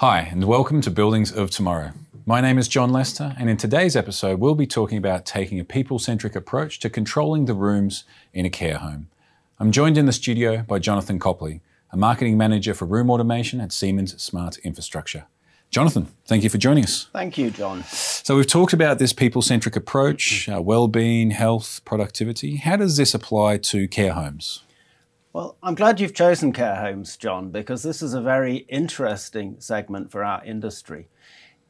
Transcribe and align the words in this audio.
Hi, 0.00 0.20
and 0.20 0.44
welcome 0.44 0.80
to 0.80 0.90
Buildings 0.90 1.30
of 1.30 1.50
Tomorrow. 1.50 1.92
My 2.24 2.40
name 2.40 2.56
is 2.56 2.68
John 2.68 2.88
Lester, 2.88 3.36
and 3.38 3.50
in 3.50 3.58
today's 3.58 3.94
episode, 3.94 4.40
we'll 4.40 4.54
be 4.54 4.66
talking 4.66 4.96
about 4.96 5.26
taking 5.26 5.60
a 5.60 5.64
people 5.64 5.98
centric 5.98 6.34
approach 6.34 6.78
to 6.78 6.88
controlling 6.88 7.44
the 7.44 7.52
rooms 7.52 8.04
in 8.32 8.46
a 8.46 8.48
care 8.48 8.78
home. 8.78 9.10
I'm 9.58 9.70
joined 9.70 9.98
in 9.98 10.06
the 10.06 10.12
studio 10.14 10.64
by 10.66 10.78
Jonathan 10.78 11.18
Copley, 11.18 11.60
a 11.92 11.98
marketing 11.98 12.38
manager 12.38 12.72
for 12.72 12.86
room 12.86 13.10
automation 13.10 13.60
at 13.60 13.72
Siemens 13.72 14.18
Smart 14.22 14.56
Infrastructure. 14.60 15.26
Jonathan, 15.68 16.08
thank 16.24 16.44
you 16.44 16.48
for 16.48 16.56
joining 16.56 16.84
us. 16.84 17.08
Thank 17.12 17.36
you, 17.36 17.50
John. 17.50 17.84
So, 17.84 18.36
we've 18.36 18.46
talked 18.46 18.72
about 18.72 18.98
this 18.98 19.12
people 19.12 19.42
centric 19.42 19.76
approach, 19.76 20.48
uh, 20.48 20.62
well 20.62 20.88
being, 20.88 21.32
health, 21.32 21.82
productivity. 21.84 22.56
How 22.56 22.76
does 22.76 22.96
this 22.96 23.12
apply 23.12 23.58
to 23.58 23.86
care 23.86 24.14
homes? 24.14 24.62
Well, 25.32 25.56
I'm 25.62 25.76
glad 25.76 26.00
you've 26.00 26.12
chosen 26.12 26.52
care 26.52 26.74
homes, 26.74 27.16
John, 27.16 27.50
because 27.52 27.84
this 27.84 28.02
is 28.02 28.14
a 28.14 28.20
very 28.20 28.66
interesting 28.68 29.60
segment 29.60 30.10
for 30.10 30.24
our 30.24 30.44
industry. 30.44 31.06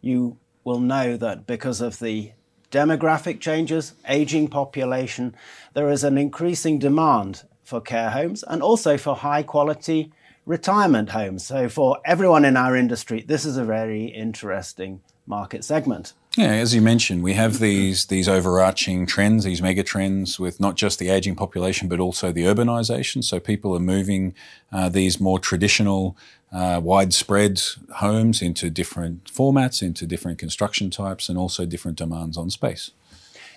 You 0.00 0.38
will 0.64 0.80
know 0.80 1.18
that 1.18 1.46
because 1.46 1.82
of 1.82 1.98
the 1.98 2.32
demographic 2.70 3.40
changes, 3.40 3.92
aging 4.08 4.48
population, 4.48 5.36
there 5.74 5.90
is 5.90 6.02
an 6.02 6.16
increasing 6.16 6.78
demand 6.78 7.42
for 7.62 7.82
care 7.82 8.12
homes 8.12 8.42
and 8.42 8.62
also 8.62 8.96
for 8.96 9.16
high 9.16 9.42
quality 9.42 10.10
retirement 10.46 11.10
homes. 11.10 11.44
So, 11.46 11.68
for 11.68 11.98
everyone 12.06 12.46
in 12.46 12.56
our 12.56 12.74
industry, 12.74 13.20
this 13.20 13.44
is 13.44 13.58
a 13.58 13.64
very 13.64 14.06
interesting 14.06 15.02
market 15.26 15.62
segment. 15.62 16.14
Yeah, 16.36 16.52
as 16.52 16.74
you 16.74 16.80
mentioned, 16.80 17.22
we 17.22 17.34
have 17.34 17.58
these 17.58 18.06
these 18.06 18.26
overarching 18.26 19.04
trends, 19.04 19.44
these 19.44 19.60
mega 19.60 19.82
trends, 19.82 20.40
with 20.40 20.60
not 20.60 20.76
just 20.76 20.98
the 20.98 21.10
aging 21.10 21.36
population 21.36 21.88
but 21.88 22.00
also 22.00 22.32
the 22.32 22.44
urbanisation. 22.44 23.22
So 23.22 23.38
people 23.38 23.76
are 23.76 23.80
moving 23.80 24.34
uh, 24.72 24.88
these 24.88 25.20
more 25.20 25.38
traditional, 25.38 26.16
uh, 26.50 26.80
widespread 26.82 27.60
homes 27.96 28.40
into 28.40 28.70
different 28.70 29.24
formats, 29.24 29.82
into 29.82 30.06
different 30.06 30.38
construction 30.38 30.88
types, 30.88 31.28
and 31.28 31.36
also 31.36 31.66
different 31.66 31.98
demands 31.98 32.38
on 32.38 32.48
space. 32.48 32.92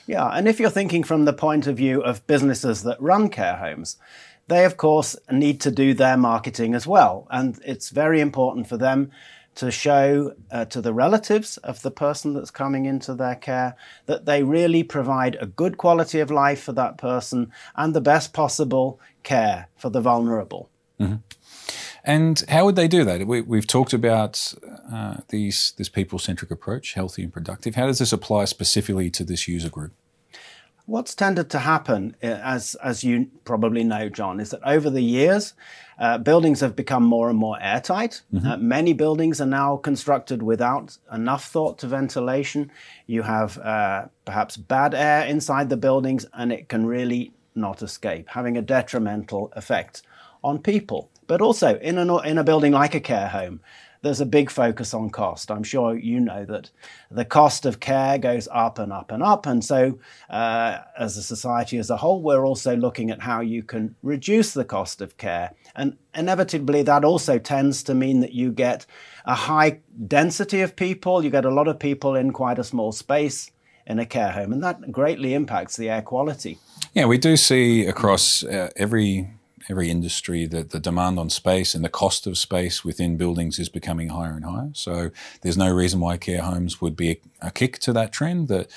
Yeah, 0.05 0.27
and 0.27 0.45
if 0.45 0.59
you're 0.59 0.69
thinking 0.69 1.03
from 1.03 1.23
the 1.23 1.33
point 1.33 1.67
of 1.67 1.77
view 1.77 2.03
of 2.03 2.27
businesses 2.27 2.83
that 2.83 3.01
run 3.01 3.29
care 3.29 3.55
homes, 3.55 3.95
they 4.49 4.65
of 4.65 4.75
course 4.75 5.15
need 5.31 5.61
to 5.61 5.71
do 5.71 5.93
their 5.93 6.17
marketing 6.17 6.75
as 6.75 6.85
well, 6.85 7.25
and 7.31 7.57
it's 7.65 7.89
very 7.89 8.19
important 8.19 8.67
for 8.67 8.75
them 8.75 9.11
to 9.55 9.71
show 9.71 10.33
uh, 10.51 10.65
to 10.65 10.81
the 10.81 10.93
relatives 10.93 11.57
of 11.57 11.81
the 11.81 11.91
person 11.91 12.33
that's 12.33 12.51
coming 12.51 12.85
into 12.85 13.13
their 13.13 13.35
care 13.35 13.75
that 14.05 14.25
they 14.25 14.43
really 14.43 14.83
provide 14.83 15.37
a 15.39 15.45
good 15.45 15.77
quality 15.77 16.19
of 16.19 16.29
life 16.29 16.61
for 16.61 16.73
that 16.73 16.97
person 16.97 17.51
and 17.75 17.93
the 17.93 18.01
best 18.01 18.33
possible 18.33 18.99
care 19.23 19.69
for 19.75 19.89
the 19.89 20.01
vulnerable. 20.01 20.69
Mm-hmm. 20.99 21.15
And 22.03 22.43
how 22.49 22.65
would 22.65 22.75
they 22.75 22.87
do 22.87 23.03
that? 23.03 23.25
We, 23.25 23.57
have 23.57 23.67
talked 23.67 23.91
about 23.91 24.53
uh, 24.91 25.17
these 25.29 25.73
this 25.77 25.89
people 25.89 26.19
centric 26.19 26.51
approach, 26.51 26.93
healthy 26.93 27.23
and 27.23 27.33
productive. 27.33 27.75
How 27.75 27.87
does 27.87 27.97
this 27.97 28.13
apply 28.13 28.45
specifically 28.45 29.09
to 29.09 29.23
this 29.23 29.47
user 29.47 29.69
group? 29.69 29.91
What's 30.87 31.15
tended 31.15 31.49
to 31.49 31.59
happen, 31.59 32.15
uh, 32.21 32.27
as, 32.27 32.75
as 32.75 33.03
you 33.03 33.27
probably 33.43 33.83
know, 33.83 34.07
John, 34.07 34.39
is 34.39 34.51
that 34.51 34.61
over 34.63 34.89
the 34.91 35.01
years, 35.01 35.53
uh, 35.97 36.19
buildings 36.19 36.59
have 36.59 36.75
become 36.75 37.03
more 37.03 37.29
and 37.29 37.39
more 37.39 37.57
airtight. 37.59 38.21
Mm-hmm. 38.31 38.47
Uh, 38.47 38.57
many 38.57 38.93
buildings 38.93 39.41
are 39.41 39.47
now 39.47 39.77
constructed 39.77 40.43
without 40.43 40.97
enough 41.11 41.45
thought 41.45 41.79
to 41.79 41.87
ventilation. 41.87 42.71
You 43.07 43.23
have 43.23 43.57
uh, 43.57 44.05
perhaps 44.25 44.57
bad 44.57 44.93
air 44.93 45.25
inside 45.25 45.69
the 45.69 45.77
buildings, 45.77 46.25
and 46.33 46.51
it 46.51 46.69
can 46.69 46.85
really 46.85 47.33
not 47.55 47.81
escape, 47.81 48.29
having 48.29 48.55
a 48.55 48.61
detrimental 48.61 49.51
effect 49.55 50.03
on 50.43 50.59
people. 50.59 51.09
But 51.25 51.41
also 51.41 51.79
in 51.79 51.97
a, 51.97 52.17
in 52.19 52.37
a 52.37 52.43
building 52.43 52.73
like 52.73 52.93
a 52.93 52.99
care 52.99 53.29
home, 53.29 53.59
there's 54.05 54.21
a 54.21 54.25
big 54.25 54.51
focus 54.51 54.93
on 54.93 55.09
cost. 55.09 55.49
I'm 55.49 55.63
sure 55.63 55.97
you 55.97 56.19
know 56.19 56.45
that 56.45 56.69
the 57.09 57.25
cost 57.25 57.65
of 57.65 57.79
care 57.79 58.19
goes 58.19 58.47
up 58.51 58.77
and 58.77 58.93
up 58.93 59.11
and 59.11 59.23
up. 59.23 59.47
And 59.47 59.65
so, 59.65 59.97
uh, 60.29 60.77
as 60.95 61.17
a 61.17 61.23
society 61.23 61.79
as 61.79 61.89
a 61.89 61.97
whole, 61.97 62.21
we're 62.21 62.45
also 62.45 62.75
looking 62.75 63.09
at 63.09 63.21
how 63.21 63.41
you 63.41 63.63
can 63.63 63.95
reduce 64.03 64.53
the 64.53 64.63
cost 64.63 65.01
of 65.01 65.17
care. 65.17 65.53
And 65.75 65.97
inevitably, 66.13 66.83
that 66.83 67.03
also 67.03 67.39
tends 67.39 67.81
to 67.83 67.95
mean 67.95 68.19
that 68.19 68.33
you 68.33 68.51
get 68.51 68.85
a 69.25 69.33
high 69.33 69.79
density 70.07 70.61
of 70.61 70.75
people, 70.75 71.23
you 71.23 71.31
get 71.31 71.43
a 71.43 71.49
lot 71.49 71.67
of 71.67 71.79
people 71.79 72.13
in 72.13 72.31
quite 72.31 72.59
a 72.59 72.63
small 72.63 72.91
space 72.91 73.49
in 73.87 73.97
a 73.97 74.05
care 74.05 74.31
home, 74.31 74.53
and 74.53 74.63
that 74.63 74.91
greatly 74.91 75.33
impacts 75.33 75.77
the 75.77 75.89
air 75.89 76.03
quality. 76.03 76.59
Yeah, 76.93 77.05
we 77.05 77.17
do 77.17 77.35
see 77.37 77.87
across 77.87 78.43
uh, 78.43 78.69
every 78.75 79.31
every 79.69 79.89
industry 79.89 80.45
that 80.45 80.71
the 80.71 80.79
demand 80.79 81.19
on 81.19 81.29
space 81.29 81.75
and 81.75 81.83
the 81.83 81.89
cost 81.89 82.27
of 82.27 82.37
space 82.37 82.83
within 82.83 83.17
buildings 83.17 83.59
is 83.59 83.69
becoming 83.69 84.09
higher 84.09 84.35
and 84.35 84.45
higher. 84.45 84.69
So 84.73 85.11
there's 85.41 85.57
no 85.57 85.73
reason 85.73 85.99
why 85.99 86.17
care 86.17 86.41
homes 86.41 86.81
would 86.81 86.95
be 86.95 87.11
a, 87.11 87.47
a 87.47 87.51
kick 87.51 87.79
to 87.79 87.93
that 87.93 88.11
trend. 88.11 88.47
That 88.47 88.69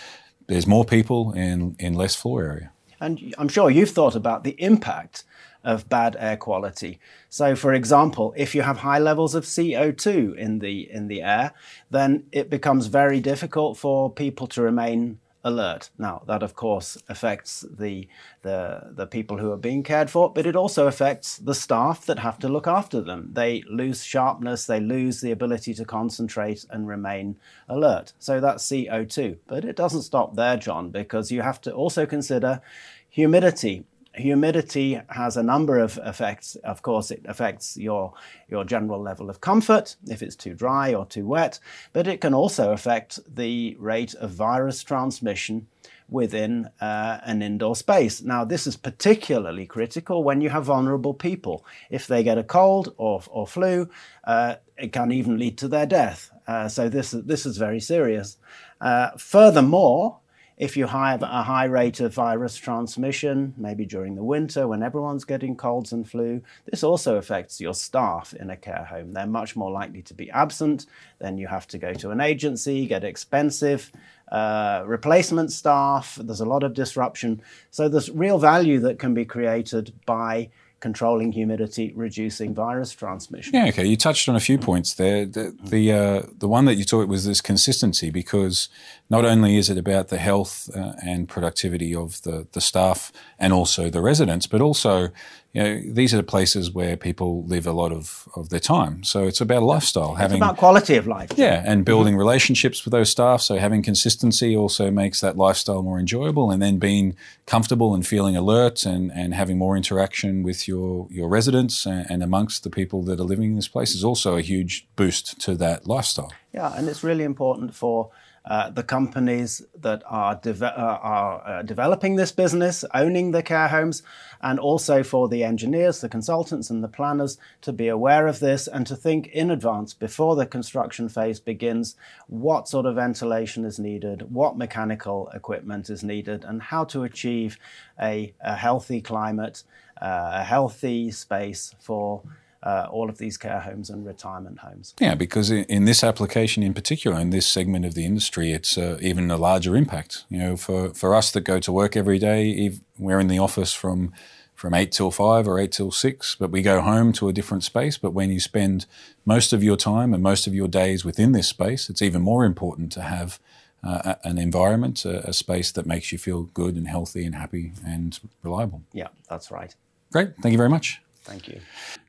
there's 0.47 0.67
more 0.67 0.85
people 0.85 1.33
in 1.33 1.77
in 1.79 1.95
less 1.95 2.15
floor 2.15 2.45
area. 2.45 2.73
And 3.01 3.35
I'm 3.39 3.49
sure 3.49 3.71
you've 3.71 3.91
thought 3.91 4.17
about 4.17 4.45
the 4.45 4.61
impact 4.61 5.25
of 5.65 5.89
bad 5.89 6.17
air 6.19 6.37
quality. 6.37 6.99
So, 7.29 7.55
for 7.55 7.73
example, 7.73 8.33
if 8.37 8.55
you 8.55 8.63
have 8.63 8.79
high 8.79 8.99
levels 8.99 9.35
of 9.35 9.45
CO2 9.45 10.37
in 10.37 10.61
the 10.61 10.91
in 10.91 11.09
the 11.09 11.23
air, 11.23 11.53
then 11.91 12.25
it 12.33 12.49
becomes 12.49 12.87
very 12.87 13.21
difficult 13.21 13.77
for 13.77 14.11
people 14.11 14.47
to 14.49 14.63
remain 14.63 15.19
alert. 15.45 15.91
Now, 15.99 16.23
that 16.27 16.43
of 16.43 16.55
course 16.55 16.99
affects 17.09 17.65
the, 17.71 18.09
the, 18.43 18.91
the 18.93 19.07
people 19.07 19.39
who 19.39 19.53
are 19.53 19.57
being 19.57 19.83
cared 19.83 20.11
for, 20.11 20.33
but 20.33 20.47
it 20.47 20.57
also 20.57 20.87
affects 20.87 21.39
the 21.39 21.55
staff 21.55 22.07
that 22.07 22.19
have 22.19 22.39
to 22.41 22.49
look 22.49 22.67
after 22.67 23.01
them. 23.01 23.31
They 23.33 23.63
lose 23.69 24.05
sharpness, 24.05 24.67
they 24.67 24.81
lose 24.81 25.21
the 25.21 25.31
ability 25.31 25.75
to 25.75 25.85
concentrate 25.85 26.65
and 26.71 26.89
remain 26.89 27.37
alert. 27.69 28.13
So 28.19 28.41
that's 28.41 28.67
CO2. 28.67 29.39
But 29.47 29.65
it 29.65 29.77
doesn't 29.77 30.03
stop 30.03 30.37
there, 30.37 30.57
John, 30.57 30.91
because 30.91 31.31
you 31.31 31.43
have 31.43 31.61
to 31.63 31.73
also 31.73 32.07
consider 32.07 32.61
humidity 33.09 33.85
humidity 34.19 35.01
has 35.09 35.37
a 35.37 35.43
number 35.43 35.79
of 35.79 35.99
effects. 36.05 36.57
Of 36.57 36.83
course, 36.83 37.11
it 37.11 37.23
affects 37.27 37.77
your, 37.77 38.13
your 38.49 38.65
general 38.65 39.01
level 39.01 39.31
of 39.31 39.41
comfort 39.41 39.97
if 40.07 40.23
it's 40.23 40.37
too 40.37 40.55
dry 40.55 40.95
or 40.95 41.07
too 41.07 41.27
wet, 41.27 41.59
but 41.93 42.07
it 42.07 42.21
can 42.21 42.35
also 42.35 42.73
affect 42.73 43.21
the 43.33 43.77
rate 43.79 44.15
of 44.15 44.31
virus 44.31 44.83
transmission 44.83 45.67
within 46.09 46.71
uh, 46.81 47.19
an 47.25 47.43
indoor 47.43 47.77
space. 47.77 48.23
Now, 48.23 48.45
this 48.45 48.67
is 48.67 48.77
particularly 48.77 49.67
critical 49.67 50.25
when 50.25 50.41
you 50.41 50.49
have 50.49 50.65
vulnerable 50.65 51.15
people. 51.15 51.65
If 51.91 52.07
they 52.07 52.23
get 52.23 52.39
a 52.39 52.43
cold 52.45 52.95
or, 52.97 53.23
or 53.29 53.47
flu, 53.47 53.91
uh, 54.25 54.57
it 54.77 54.93
can 54.93 55.13
even 55.13 55.39
lead 55.39 55.59
to 55.59 55.69
their 55.69 55.87
death. 55.87 56.31
Uh, 56.47 56.69
so 56.69 56.89
this, 56.89 57.11
this 57.11 57.45
is 57.45 57.59
very 57.59 57.81
serious. 57.81 58.39
Uh, 58.81 59.11
furthermore, 59.19 60.21
if 60.59 60.77
you 60.77 60.87
have 60.87 61.23
a 61.23 61.45
high 61.45 61.67
rate 61.67 62.01
of 62.01 62.13
virus 62.13 62.57
transmission, 62.57 63.55
maybe 63.57 63.87
during 63.87 64.17
the 64.17 64.25
winter 64.25 64.67
when 64.67 64.83
everyone's 64.83 65.25
getting 65.25 65.55
colds 65.55 65.93
and 65.93 66.09
flu, 66.11 66.43
this 66.67 66.83
also 66.83 67.17
affects 67.17 67.61
your 67.61 67.75
staff 67.75 68.35
in 68.35 68.51
a 68.51 68.57
care 68.57 68.85
home. 68.85 69.13
They're 69.13 69.27
much 69.27 69.55
more 69.55 69.71
likely 69.71 70.03
to 70.03 70.15
be 70.15 70.31
absent. 70.33 70.87
Then 71.21 71.39
you 71.39 71.47
have 71.47 71.69
to 71.69 71.79
go 71.79 71.95
to 71.95 72.11
an 72.11 72.21
agency, 72.21 72.87
get 72.87 73.05
expensive 73.05 73.93
uh, 74.33 74.83
replacement 74.85 75.53
staff. 75.53 76.19
There's 76.21 76.41
a 76.41 76.45
lot 76.45 76.65
of 76.65 76.75
disruption. 76.75 77.41
So 77.71 77.89
there's 77.89 78.11
real 78.11 78.39
value 78.39 78.81
that 78.81 78.99
can 78.99 79.15
be 79.15 79.25
created 79.25 79.93
by 80.07 80.51
controlling 80.81 81.33
humidity, 81.33 81.93
reducing 81.97 82.55
virus 82.55 82.93
transmission. 82.93 83.55
Yeah, 83.55 83.67
okay. 83.69 83.85
You 83.85 83.97
touched 83.97 84.29
on 84.29 84.37
a 84.37 84.41
few 84.41 84.59
points 84.59 84.95
there. 84.95 85.27
The 85.27 85.57
the, 85.63 85.93
uh, 85.93 86.23
the 86.39 86.49
one 86.49 86.65
that 86.67 86.75
you 86.75 86.85
talked 86.85 87.09
was 87.09 87.25
this 87.25 87.41
consistency 87.41 88.11
because 88.11 88.69
not 89.11 89.25
only 89.25 89.57
is 89.57 89.71
it 89.71 89.79
about 89.79 90.09
the 90.09 90.19
health 90.19 90.71
uh, 90.75 90.93
and 91.05 91.29
productivity 91.29 91.95
of 91.95 92.23
the 92.23 92.47
the 92.53 92.61
staff 92.61 93.13
and 93.39 93.53
also 93.53 93.91
the 93.91 94.01
residents, 94.01 94.47
but 94.47 94.61
also 94.61 95.11
you 95.55 95.63
know, 95.63 95.81
these 95.81 96.13
are 96.13 96.19
the 96.19 96.23
places 96.23 96.71
where 96.71 96.97
people 96.97 97.45
live 97.45 97.67
a 97.67 97.73
lot 97.73 97.91
of, 97.91 98.29
of 98.37 98.51
their 98.51 98.61
time. 98.61 99.03
So 99.03 99.27
it's 99.27 99.41
about 99.41 99.63
lifestyle. 99.63 100.13
It's 100.13 100.21
having 100.21 100.37
about 100.37 100.59
quality 100.59 100.97
of 100.97 101.07
life. 101.07 101.31
Yeah, 101.37 101.63
and 101.65 101.87
building 101.87 102.13
mm-hmm. 102.13 102.19
relationships 102.19 102.85
with 102.85 102.93
those 102.93 103.11
staff. 103.11 103.41
So 103.41 103.57
having 103.57 103.83
consistency 103.83 104.55
also 104.55 104.91
makes 104.91 105.21
that 105.23 105.39
lifestyle 105.39 105.83
more 105.83 105.99
enjoyable. 105.99 106.51
And 106.51 106.61
then 106.61 106.79
being 106.79 107.17
comfortable 107.47 107.95
and 107.95 108.07
feeling 108.07 108.37
alert 108.37 108.85
and, 108.85 109.11
and 109.11 109.33
having 109.33 109.57
more 109.57 109.75
interaction 109.75 110.43
with 110.43 110.68
your, 110.69 111.09
your 111.11 111.29
residents 111.29 111.87
and, 111.87 112.07
and 112.11 112.23
amongst 112.23 112.63
the 112.63 112.71
people 112.71 113.03
that 113.05 113.19
are 113.19 113.25
living 113.25 113.51
in 113.51 113.57
this 113.57 113.69
place 113.69 113.95
is 113.95 114.05
also 114.05 114.37
a 114.37 114.43
huge 114.43 114.87
boost 114.95 115.41
to 115.41 115.55
that 115.57 115.87
lifestyle. 115.87 116.33
Yeah, 116.53 116.73
and 116.77 116.89
it's 116.89 117.03
really 117.03 117.25
important 117.25 117.75
for 117.75 118.11
uh, 118.49 118.71
the 118.71 118.83
companies 118.83 119.63
that 119.79 120.03
are, 120.07 120.37
de- 120.37 120.65
uh, 120.65 120.99
are 121.03 121.47
uh, 121.47 121.63
developing 121.63 122.17
this 122.17 122.33
business, 122.33 122.83
owning 122.95 123.33
the 123.33 123.43
care 123.43 123.69
homes, 123.69 124.03
and 124.41 124.59
also 124.59 125.03
for 125.03 125.29
the 125.29 125.45
engineers, 125.45 126.01
the 126.01 126.09
consultants, 126.09 126.71
and 126.71 126.83
the 126.83 126.89
planners 126.89 127.37
to 127.61 127.73
be 127.73 127.89
aware 127.89 128.27
of 128.27 128.41
this 128.41 128.67
and 128.67 128.87
to 128.87 128.97
think 128.97 129.27
in 129.29 129.51
advance 129.51 129.93
before 129.93 130.35
the 130.35 130.47
construction 130.47 131.11
phase 131.11 131.41
begins 131.41 131.95
what 132.27 132.69
sort 132.69 132.87
of 132.87 132.95
ventilation 132.95 133.67
is 133.67 133.79
needed, 133.79 134.33
what 134.33 134.57
mechanical 134.57 135.29
equipment 135.35 135.91
is 135.91 136.03
needed, 136.03 136.43
and 136.45 136.63
how 136.63 136.85
to 136.85 137.03
achieve 137.03 137.59
a, 138.01 138.33
a 138.41 138.57
healthy 138.57 139.03
climate, 139.03 139.63
a 140.01 140.45
healthy 140.45 141.11
space 141.11 141.75
for 141.81 142.23
uh, 142.63 142.89
all 142.91 143.09
of 143.09 143.19
these 143.19 143.37
care 143.37 143.61
homes 143.61 143.89
and 143.89 144.05
retirement 144.05 144.59
homes. 144.59 144.95
Yeah, 144.99 145.15
because 145.15 145.51
in 145.51 145.85
this 145.85 146.03
application 146.03 146.63
in 146.63 146.75
particular, 146.75 147.19
in 147.19 147.31
this 147.31 147.47
segment 147.47 147.85
of 147.85 147.95
the 147.95 148.05
industry, 148.05 148.53
it's 148.53 148.77
uh, 148.77 148.99
even 149.01 149.31
a 149.31 149.37
larger 149.37 149.77
impact. 149.77 150.25
You 150.29 150.39
know, 150.39 150.57
for, 150.57 150.93
for 150.93 151.15
us 151.15 151.31
that 151.33 151.43
go 151.43 151.61
to 151.61 151.73
work 151.73 151.97
every 151.97 152.19
day, 152.19 152.79
we're 152.99 153.21
in 153.21 153.29
the 153.29 153.39
office 153.39 153.73
from 153.73 154.13
from 154.55 154.75
eight 154.75 154.91
till 154.91 155.13
five 155.13 155.47
or 155.47 155.61
eight 155.61 155.71
till 155.71 155.93
six, 155.93 156.35
but 156.35 156.51
we 156.51 156.63
go 156.63 156.81
home 156.81 157.13
to 157.13 157.29
a 157.29 157.33
different 157.33 157.63
space. 157.63 157.97
But 157.97 158.11
when 158.11 158.29
you 158.33 158.41
spend 158.41 158.87
most 159.25 159.53
of 159.53 159.63
your 159.63 159.77
time 159.77 160.13
and 160.13 160.21
most 160.21 160.49
of 160.49 160.55
your 160.55 160.67
days 160.67 161.05
within 161.05 161.31
this 161.31 161.47
space, 161.47 161.89
it's 161.89 162.03
even 162.03 162.23
more 162.23 162.45
important 162.45 162.91
to 162.93 163.03
have 163.03 163.39
uh, 163.85 164.17
an 164.25 164.37
environment, 164.37 165.05
a, 165.05 165.29
a, 165.29 165.33
space 165.33 165.71
that 165.71 165.87
makes 165.87 166.11
you 166.11 166.19
feel 166.19 166.43
good 166.43 166.75
and 166.75 166.89
healthy 166.89 167.25
and 167.25 167.37
happy 167.37 167.71
and 167.87 168.19
reliable. 168.43 168.83
Yeah, 168.93 169.07
that's 169.31 169.53
right. 169.53 169.77
Great. 170.13 170.31
Thank 170.41 170.53
you 170.53 170.59
very 170.59 170.71
much. 170.71 171.01
Thank 171.23 171.49
you. 171.49 171.61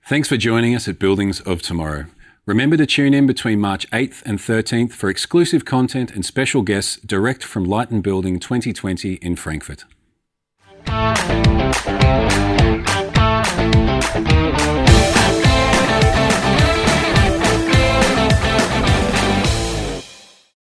Thanks 0.08 0.28
for 0.28 0.38
joining 0.38 0.76
us 0.76 0.88
at 0.88 0.98
Buildings 1.00 1.42
of 1.42 1.62
Tomorrow. 1.62 2.06
Remember 2.46 2.78
to 2.78 2.86
tune 2.86 3.14
in 3.14 3.28
between 3.28 3.60
March 3.60 3.90
8th 3.92 4.24
and 4.26 4.40
13th 4.40 4.94
for 4.94 5.10
exclusive 5.10 5.66
content 5.66 6.12
and 6.12 6.26
special 6.26 6.64
guests 6.64 6.96
direct 7.06 7.44
from 7.44 7.66
Light 7.66 7.92
and 7.92 8.02
Building 8.02 8.40
2020 8.40 9.16
in 9.16 9.36
Frankfurt. 9.36 9.86
Thank 14.22 14.88
you. 14.88 14.89